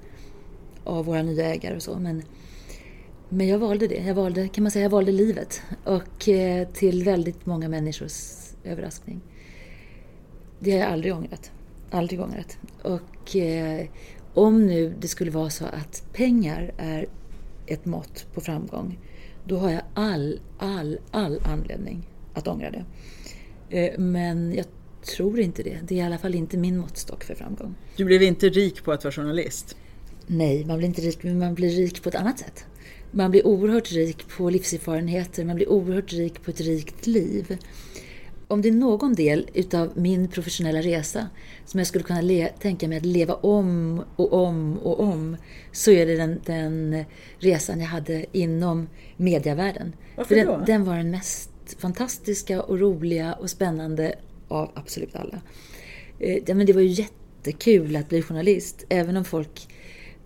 [0.83, 1.99] av våra nya ägare och så.
[1.99, 2.23] Men,
[3.29, 4.03] men jag valde det.
[4.05, 5.61] Jag valde, kan man säga, jag valde livet.
[5.83, 8.13] Och eh, till väldigt många människors
[8.63, 9.21] överraskning.
[10.59, 11.51] Det har jag aldrig ångrat.
[11.91, 12.57] Aldrig ångrat.
[12.83, 13.87] Och eh,
[14.33, 17.07] om nu det skulle vara så att pengar är
[17.65, 18.99] ett mått på framgång,
[19.45, 22.85] då har jag all, all, all anledning att ångra det.
[23.69, 24.65] Eh, men jag
[25.15, 25.77] tror inte det.
[25.83, 27.75] Det är i alla fall inte min måttstock för framgång.
[27.95, 29.77] Du blev inte rik på att vara journalist?
[30.27, 32.65] Nej, man blir inte rik, men man blir rik på ett annat sätt.
[33.11, 37.57] Man blir oerhört rik på livserfarenheter, man blir oerhört rik på ett rikt liv.
[38.51, 41.29] Om det är någon del utav min professionella resa
[41.65, 45.37] som jag skulle kunna tänka mig att leva om och om och om
[45.71, 47.05] så är det den, den
[47.39, 49.95] resan jag hade inom mediavärlden.
[50.15, 50.51] Varför För då?
[50.51, 54.15] den, den var den mest fantastiska och roliga och spännande
[54.47, 55.41] av absolut alla.
[56.19, 59.67] Eh, men det var ju jättekul att bli journalist, även om folk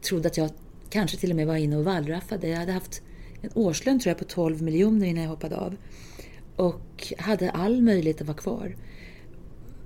[0.01, 0.49] trodde att jag
[0.89, 2.47] kanske till och med var inne och wallraffade.
[2.47, 3.01] Jag hade haft
[3.41, 5.75] en årslön tror jag på 12 miljoner innan jag hoppade av.
[6.55, 8.75] Och hade all möjlighet att vara kvar.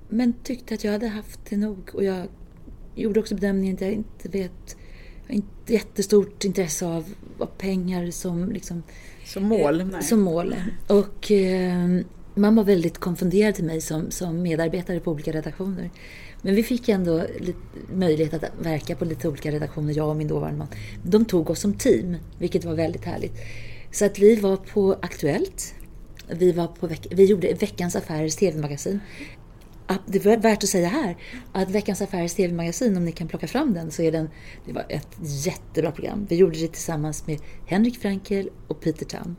[0.08, 1.90] Men tyckte att jag hade haft det nog.
[1.94, 2.26] Och jag
[2.94, 4.76] gjorde också bedömningen att jag inte vet...
[5.26, 7.04] Jag har inte jättestort intresse av,
[7.38, 8.82] av pengar som liksom...
[9.24, 9.84] Som mål?
[9.84, 10.02] Nej.
[10.02, 10.54] Som mål.
[10.86, 12.00] Och eh,
[12.34, 15.90] man var väldigt konfunderad till mig som, som medarbetare på olika redaktioner.
[16.42, 17.26] Men vi fick ändå
[17.94, 20.68] möjlighet att verka på lite olika redaktioner, jag och min dåvarande man.
[21.02, 23.32] De tog oss som team, vilket var väldigt härligt.
[23.92, 25.74] Så att vi var på Aktuellt.
[26.30, 29.00] Vi, var på veck vi gjorde Veckans Affärers TV-magasin.
[29.86, 31.16] Ah, det är värt att säga här
[31.52, 34.30] att Veckans Affärers TV-magasin, om ni kan plocka fram den, så är den,
[34.66, 36.26] det var ett jättebra program.
[36.28, 39.36] Vi gjorde det tillsammans med Henrik Frankel och Peter Tam.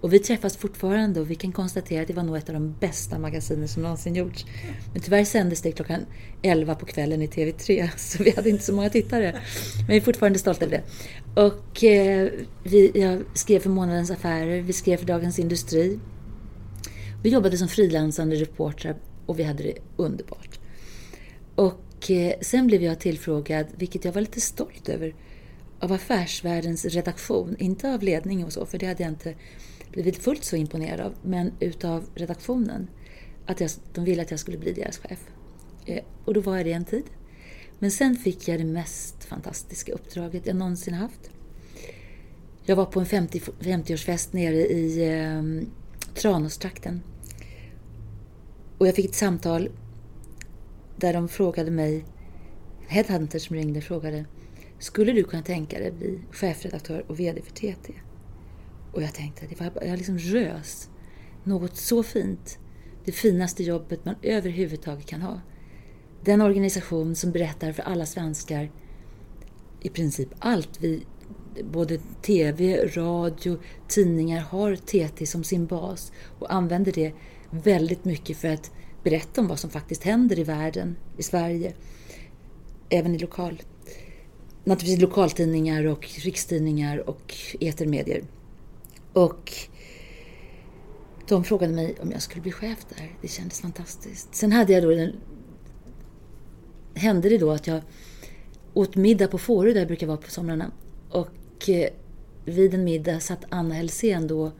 [0.00, 2.74] Och vi träffas fortfarande och vi kan konstatera att det var nog ett av de
[2.80, 4.46] bästa magasinen som någonsin gjorts.
[4.92, 6.00] Men tyvärr sändes det klockan
[6.42, 9.32] 11 på kvällen i TV3 så vi hade inte så många tittare.
[9.76, 11.42] Men vi är fortfarande stolta över det.
[11.42, 12.28] Och eh,
[12.62, 15.98] vi, jag skrev för Månadens Affärer, vi skrev för Dagens Industri.
[17.22, 20.60] Vi jobbade som frilansande reportrar och vi hade det underbart.
[21.54, 25.14] Och eh, sen blev jag tillfrågad, vilket jag var lite stolt över,
[25.80, 27.56] av Affärsvärldens redaktion.
[27.58, 29.34] Inte av ledningen och så, för det hade jag inte
[29.92, 32.90] blivit fullt så imponerad av, men utav redaktionen.
[33.46, 35.20] Att jag, de ville att jag skulle bli deras chef.
[35.86, 37.04] Eh, och då var jag det en tid.
[37.78, 41.30] Men sen fick jag det mest fantastiska uppdraget jag någonsin haft.
[42.64, 45.70] Jag var på en 50, 50-årsfest nere i ehm,
[46.14, 47.02] Tranåstrakten.
[48.78, 49.70] Och jag fick ett samtal
[50.96, 52.04] där de frågade mig,
[52.86, 54.24] headhunter som ringde frågade,
[54.78, 57.92] skulle du kunna tänka dig att bli chefredaktör och VD för TT?
[58.92, 60.88] Och jag tänkte, det var, jag liksom rös.
[61.44, 62.58] Något så fint.
[63.04, 65.40] Det finaste jobbet man överhuvudtaget kan ha.
[66.24, 68.70] Den organisation som berättar för alla svenskar
[69.80, 71.06] i princip allt vi,
[71.64, 77.12] både TV, radio, tidningar har TT som sin bas och använder det
[77.50, 78.70] väldigt mycket för att
[79.02, 81.72] berätta om vad som faktiskt händer i världen, i Sverige,
[82.88, 83.62] även i lokal.
[84.64, 88.22] Naturligtvis lokaltidningar och rikstidningar och etermedier.
[89.12, 89.52] Och
[91.28, 93.16] de frågade mig om jag skulle bli chef där.
[93.22, 94.34] Det kändes fantastiskt.
[94.34, 95.12] Sen hade jag då den,
[96.94, 97.80] hände det då att jag
[98.74, 100.70] åt middag på Fårö där jag brukar vara på somrarna.
[101.10, 101.88] Och och eh,
[102.44, 104.52] vid en middag satt Anna Helsén då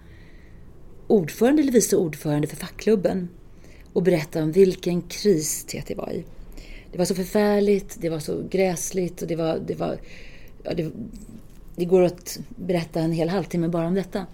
[1.06, 3.28] ordförande eller vice ordförande för fackklubben
[3.92, 6.24] och berättade om vilken kris TT var i.
[6.92, 9.58] Det var så förfärligt, det var så gräsligt och det var...
[9.66, 9.98] Det, var,
[10.62, 10.90] ja, det,
[11.76, 14.26] det går att berätta en hel halvtimme bara om detta.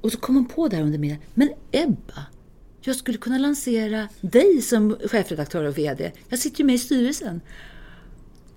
[0.00, 1.22] Och så kom hon på där under middagen.
[1.34, 2.26] Men Ebba,
[2.80, 6.12] jag skulle kunna lansera dig som chefredaktör och VD.
[6.28, 7.40] Jag sitter ju med i styrelsen.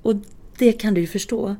[0.01, 0.15] Och
[0.57, 1.55] det kan du ju förstå.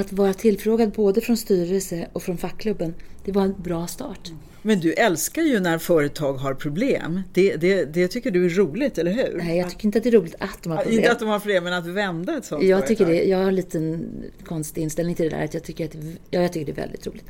[0.00, 4.32] Att vara tillfrågad både från styrelse och från fackklubben, det var en bra start.
[4.62, 7.20] Men du älskar ju när företag har problem.
[7.32, 9.38] Det, det, det tycker du är roligt, eller hur?
[9.38, 10.98] Nej, jag tycker inte att det är roligt att de har problem.
[10.98, 12.88] Inte att de har problem, men att vända ett sånt jag företag.
[12.88, 14.08] tycker det, Jag har en liten
[14.44, 15.44] konstig inställning till det där.
[15.44, 15.94] Att jag, tycker att,
[16.30, 17.24] ja, jag tycker det är väldigt roligt.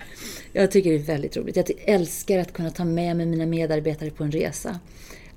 [0.52, 1.56] Jag tycker det är väldigt roligt.
[1.56, 4.80] Jag älskar att kunna ta med mig mina medarbetare på en resa.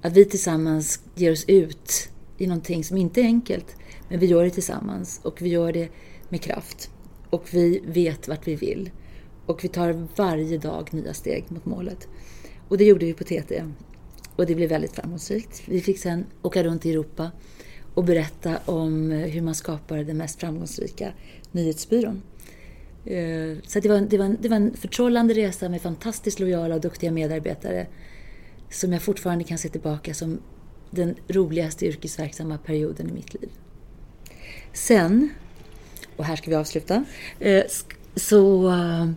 [0.01, 3.75] Att vi tillsammans ger oss ut i någonting som inte är enkelt.
[4.09, 5.89] Men vi gör det tillsammans och vi gör det
[6.29, 6.89] med kraft.
[7.29, 8.89] Och vi vet vart vi vill.
[9.45, 12.07] Och vi tar varje dag nya steg mot målet.
[12.67, 13.63] Och det gjorde vi på TT.
[14.35, 15.61] Och det blev väldigt framgångsrikt.
[15.65, 17.31] Vi fick sen åka runt i Europa
[17.93, 21.13] och berätta om eh, hur man skapar den mest framgångsrika
[21.51, 22.21] nyhetsbyrån.
[23.05, 26.75] Eh, så det var, det, var en, det var en förtrollande resa med fantastiskt lojala
[26.75, 27.87] och duktiga medarbetare
[28.69, 30.39] som jag fortfarande kan se tillbaka som
[30.91, 33.49] den roligaste yrkesverksamma perioden i mitt liv.
[34.73, 35.29] Sen,
[36.19, 37.05] och här ska vi avsluta,
[37.39, 37.63] eh,
[38.15, 39.09] så, eh,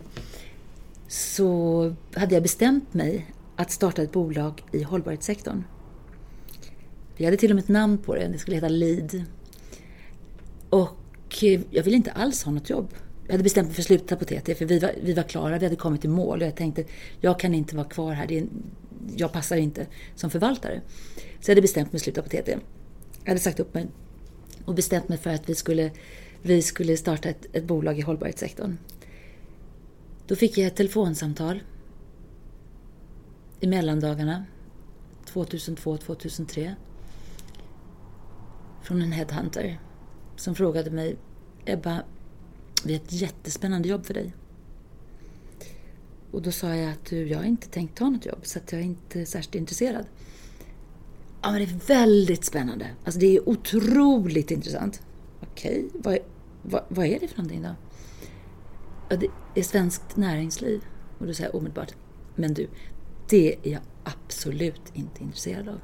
[1.07, 5.63] så hade jag bestämt mig att starta ett bolag i hållbarhetssektorn.
[7.17, 9.25] Vi hade till och med ett namn på det, det skulle heta LEAD.
[10.69, 12.93] Och eh, jag ville inte alls ha något jobb.
[13.25, 15.57] Jag hade bestämt mig för att sluta på TT, för vi var, vi var klara,
[15.57, 16.41] vi hade kommit i mål.
[16.41, 16.83] Och jag tänkte,
[17.21, 18.45] jag kan inte vara kvar här, är,
[19.15, 20.81] jag passar inte som förvaltare.
[21.15, 22.57] Så jag hade bestämt mig för att sluta på TT.
[23.23, 23.87] Jag hade sagt upp mig
[24.65, 25.91] och bestämt mig för att vi skulle,
[26.45, 28.77] vi skulle starta ett, ett bolag i hållbarhetssektorn.
[30.27, 31.63] Då fick jag ett telefonsamtal
[33.59, 34.45] i mellandagarna
[35.25, 36.73] 2002-2003
[38.83, 39.79] från en headhunter
[40.35, 41.17] som frågade mig
[41.65, 42.03] Ebba,
[42.85, 44.33] vi har ett jättespännande jobb för dig.
[46.31, 48.71] Och då sa jag att du, jag har inte tänkt ta något jobb så att
[48.71, 50.05] jag är inte särskilt intresserad.
[51.41, 52.87] Ja, men det är väldigt spännande.
[53.03, 55.01] Alltså det är otroligt intressant.
[55.41, 56.17] Okej, vad,
[56.63, 57.75] vad, vad är det för någonting då?
[59.09, 60.81] Ja, det är svenskt näringsliv.
[61.19, 61.95] Och då säger jag omedelbart,
[62.35, 62.67] men du,
[63.29, 65.79] det är jag absolut inte intresserad av.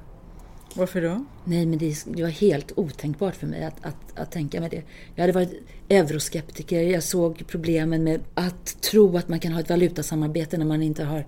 [0.76, 1.26] Varför då?
[1.44, 4.84] Nej, men det, det var helt otänkbart för mig att, att, att tänka mig det.
[5.15, 5.54] Jag hade varit
[5.89, 10.82] euroskeptiker, jag såg problemen med att tro att man kan ha ett valutasamarbete när man
[10.82, 11.26] inte har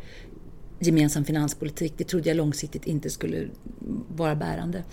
[0.79, 1.93] gemensam finanspolitik.
[1.97, 3.47] Det trodde jag långsiktigt inte skulle
[4.07, 4.83] vara bärande.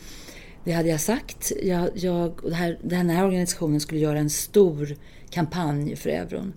[0.68, 1.52] Det hade jag sagt.
[1.62, 4.96] Jag, jag, det här, den här organisationen skulle göra en stor
[5.30, 6.52] kampanj för euron.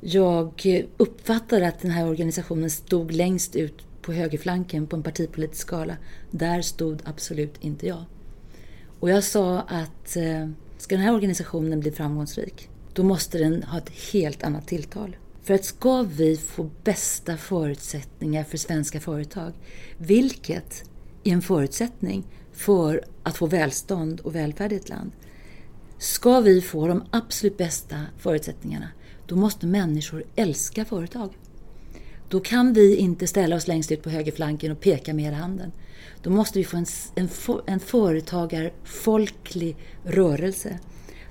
[0.00, 5.96] Jag uppfattade att den här organisationen stod längst ut på högerflanken på en partipolitisk skala.
[6.30, 8.04] Där stod absolut inte jag.
[9.00, 13.78] Och jag sa att eh, ska den här organisationen bli framgångsrik, då måste den ha
[13.78, 15.16] ett helt annat tilltal.
[15.42, 19.52] För att ska vi få bästa förutsättningar för svenska företag,
[19.98, 20.84] vilket
[21.24, 22.24] är en förutsättning
[22.54, 25.12] för att få välstånd och välfärd i ett land.
[25.98, 28.88] Ska vi få de absolut bästa förutsättningarna,
[29.26, 31.38] då måste människor älska företag.
[32.28, 35.72] Då kan vi inte ställa oss längst ut på högerflanken och peka med hela handen.
[36.22, 37.28] Då måste vi få en, en,
[37.66, 40.78] en företagarfolklig rörelse.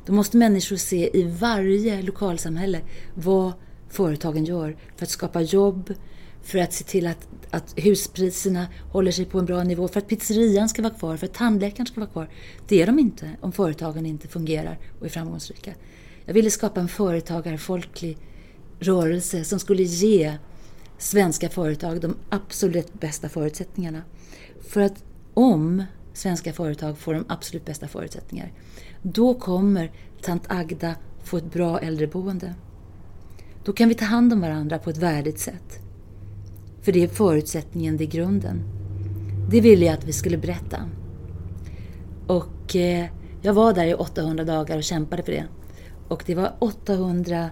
[0.05, 2.81] Då måste människor se i varje lokalsamhälle
[3.13, 3.53] vad
[3.89, 5.93] företagen gör för att skapa jobb,
[6.43, 10.07] för att se till att, att huspriserna håller sig på en bra nivå, för att
[10.07, 12.29] pizzerian ska vara kvar, för att tandläkaren ska vara kvar.
[12.67, 15.73] Det är de inte om företagen inte fungerar och är framgångsrika.
[16.25, 18.17] Jag ville skapa en företagarfolklig
[18.79, 20.37] rörelse som skulle ge
[20.97, 24.01] svenska företag de absolut bästa förutsättningarna.
[24.67, 25.03] För att
[25.33, 28.51] om svenska företag får de absolut bästa förutsättningar,
[29.01, 32.55] då kommer tant Agda få ett bra äldreboende.
[33.63, 35.82] Då kan vi ta hand om varandra på ett värdigt sätt.
[36.83, 38.63] För det är förutsättningen, det är grunden.
[39.49, 40.77] Det ville jag att vi skulle berätta.
[42.27, 43.05] Och eh,
[43.41, 45.45] jag var där i 800 dagar och kämpade för det.
[46.07, 47.49] Och det var 800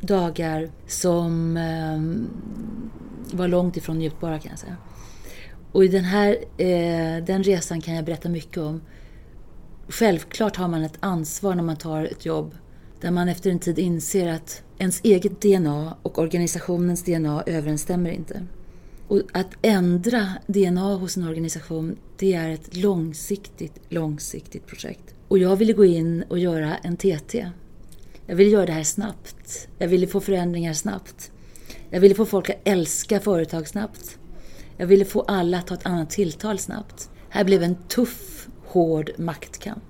[0.00, 4.76] dagar som eh, var långt ifrån njutbara kan jag säga.
[5.72, 8.80] Och i den här eh, den resan kan jag berätta mycket om.
[9.88, 12.54] Självklart har man ett ansvar när man tar ett jobb
[13.00, 18.46] där man efter en tid inser att ens eget DNA och organisationens DNA överensstämmer inte.
[19.08, 25.14] Och att ändra DNA hos en organisation, det är ett långsiktigt, långsiktigt projekt.
[25.28, 27.50] Och jag ville gå in och göra en TT.
[28.26, 29.68] Jag ville göra det här snabbt.
[29.78, 31.30] Jag ville få förändringar snabbt.
[31.90, 34.18] Jag ville få folk att älska företag snabbt.
[34.76, 37.10] Jag ville få alla att ta ett annat tilltal snabbt.
[37.28, 39.84] Här blev en tuff, hård maktkamp.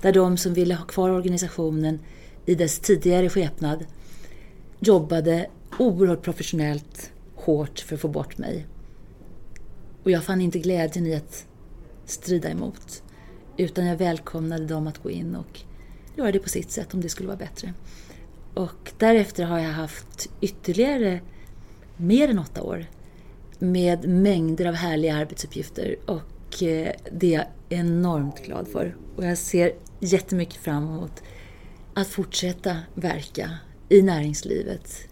[0.00, 1.98] Där de som ville ha kvar organisationen
[2.46, 3.84] i dess tidigare skepnad
[4.80, 5.46] jobbade
[5.78, 8.66] oerhört professionellt, hårt för att få bort mig.
[10.02, 11.46] Och jag fann inte glädjen i att
[12.04, 13.02] strida emot.
[13.56, 15.60] Utan jag välkomnade dem att gå in och
[16.16, 17.72] göra det på sitt sätt om det skulle vara bättre.
[18.54, 21.20] Och därefter har jag haft ytterligare
[21.96, 22.86] mer än åtta år
[23.58, 28.96] med mängder av härliga arbetsuppgifter och eh, det är jag enormt glad för.
[29.16, 31.22] Och jag ser jättemycket fram emot
[31.94, 33.50] att fortsätta verka
[33.88, 35.08] i näringslivet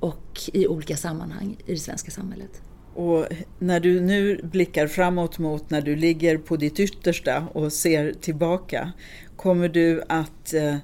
[0.00, 2.62] och i olika sammanhang i det svenska samhället.
[2.94, 3.26] Och
[3.58, 8.92] när du nu blickar framåt mot när du ligger på ditt yttersta och ser tillbaka,
[9.36, 10.74] kommer du att eh,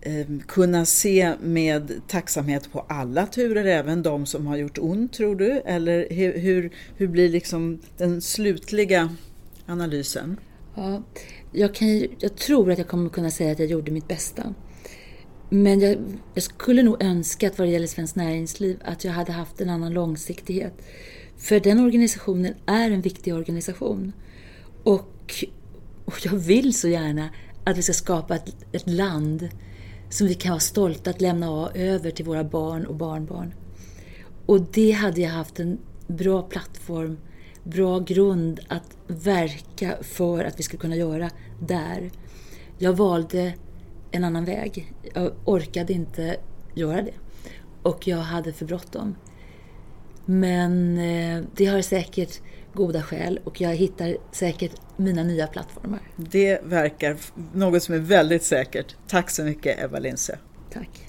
[0.00, 5.36] eh kunna se med tacksamhet på alla turer, även de som har gjort ont tror
[5.36, 5.50] du?
[5.50, 9.16] Eller hur, hur, hur blir liksom den slutliga
[9.66, 10.36] analysen?
[10.74, 11.02] Ja,
[11.52, 14.54] jag, kan, jag tror att jag kommer kunna säga att jag gjorde mitt bästa.
[15.50, 15.96] Men jag,
[16.34, 19.70] jag, skulle nog önska att vad det gäller Svenskt Näringsliv att jag hade haft en
[19.70, 20.74] annan långsiktighet.
[21.36, 24.12] För den organisationen är en viktig organisation.
[24.84, 25.44] Och,
[26.04, 27.28] och jag vill så gärna
[27.64, 29.48] att vi ska skapa ett, ett land
[30.10, 33.54] som vi kan vara stolta att lämna över till våra barn och barnbarn.
[34.46, 37.18] Och det hade jag haft en bra plattform,
[37.64, 42.10] bra grund att verka för att vi skulle kunna göra där.
[42.78, 43.54] Jag valde
[44.10, 44.92] en annan väg.
[45.14, 46.36] Jag orkade inte
[46.74, 47.14] göra det.
[47.82, 49.16] Och jag hade för bråttom.
[50.24, 52.40] Men eh, det har säkert
[52.72, 56.00] goda skäl och jag hittar säkert mina nya plattformar.
[56.16, 57.16] Det verkar
[57.52, 58.96] något som är väldigt säkert.
[59.08, 60.36] Tack så mycket Eva Lindsö.
[60.72, 61.04] Tack.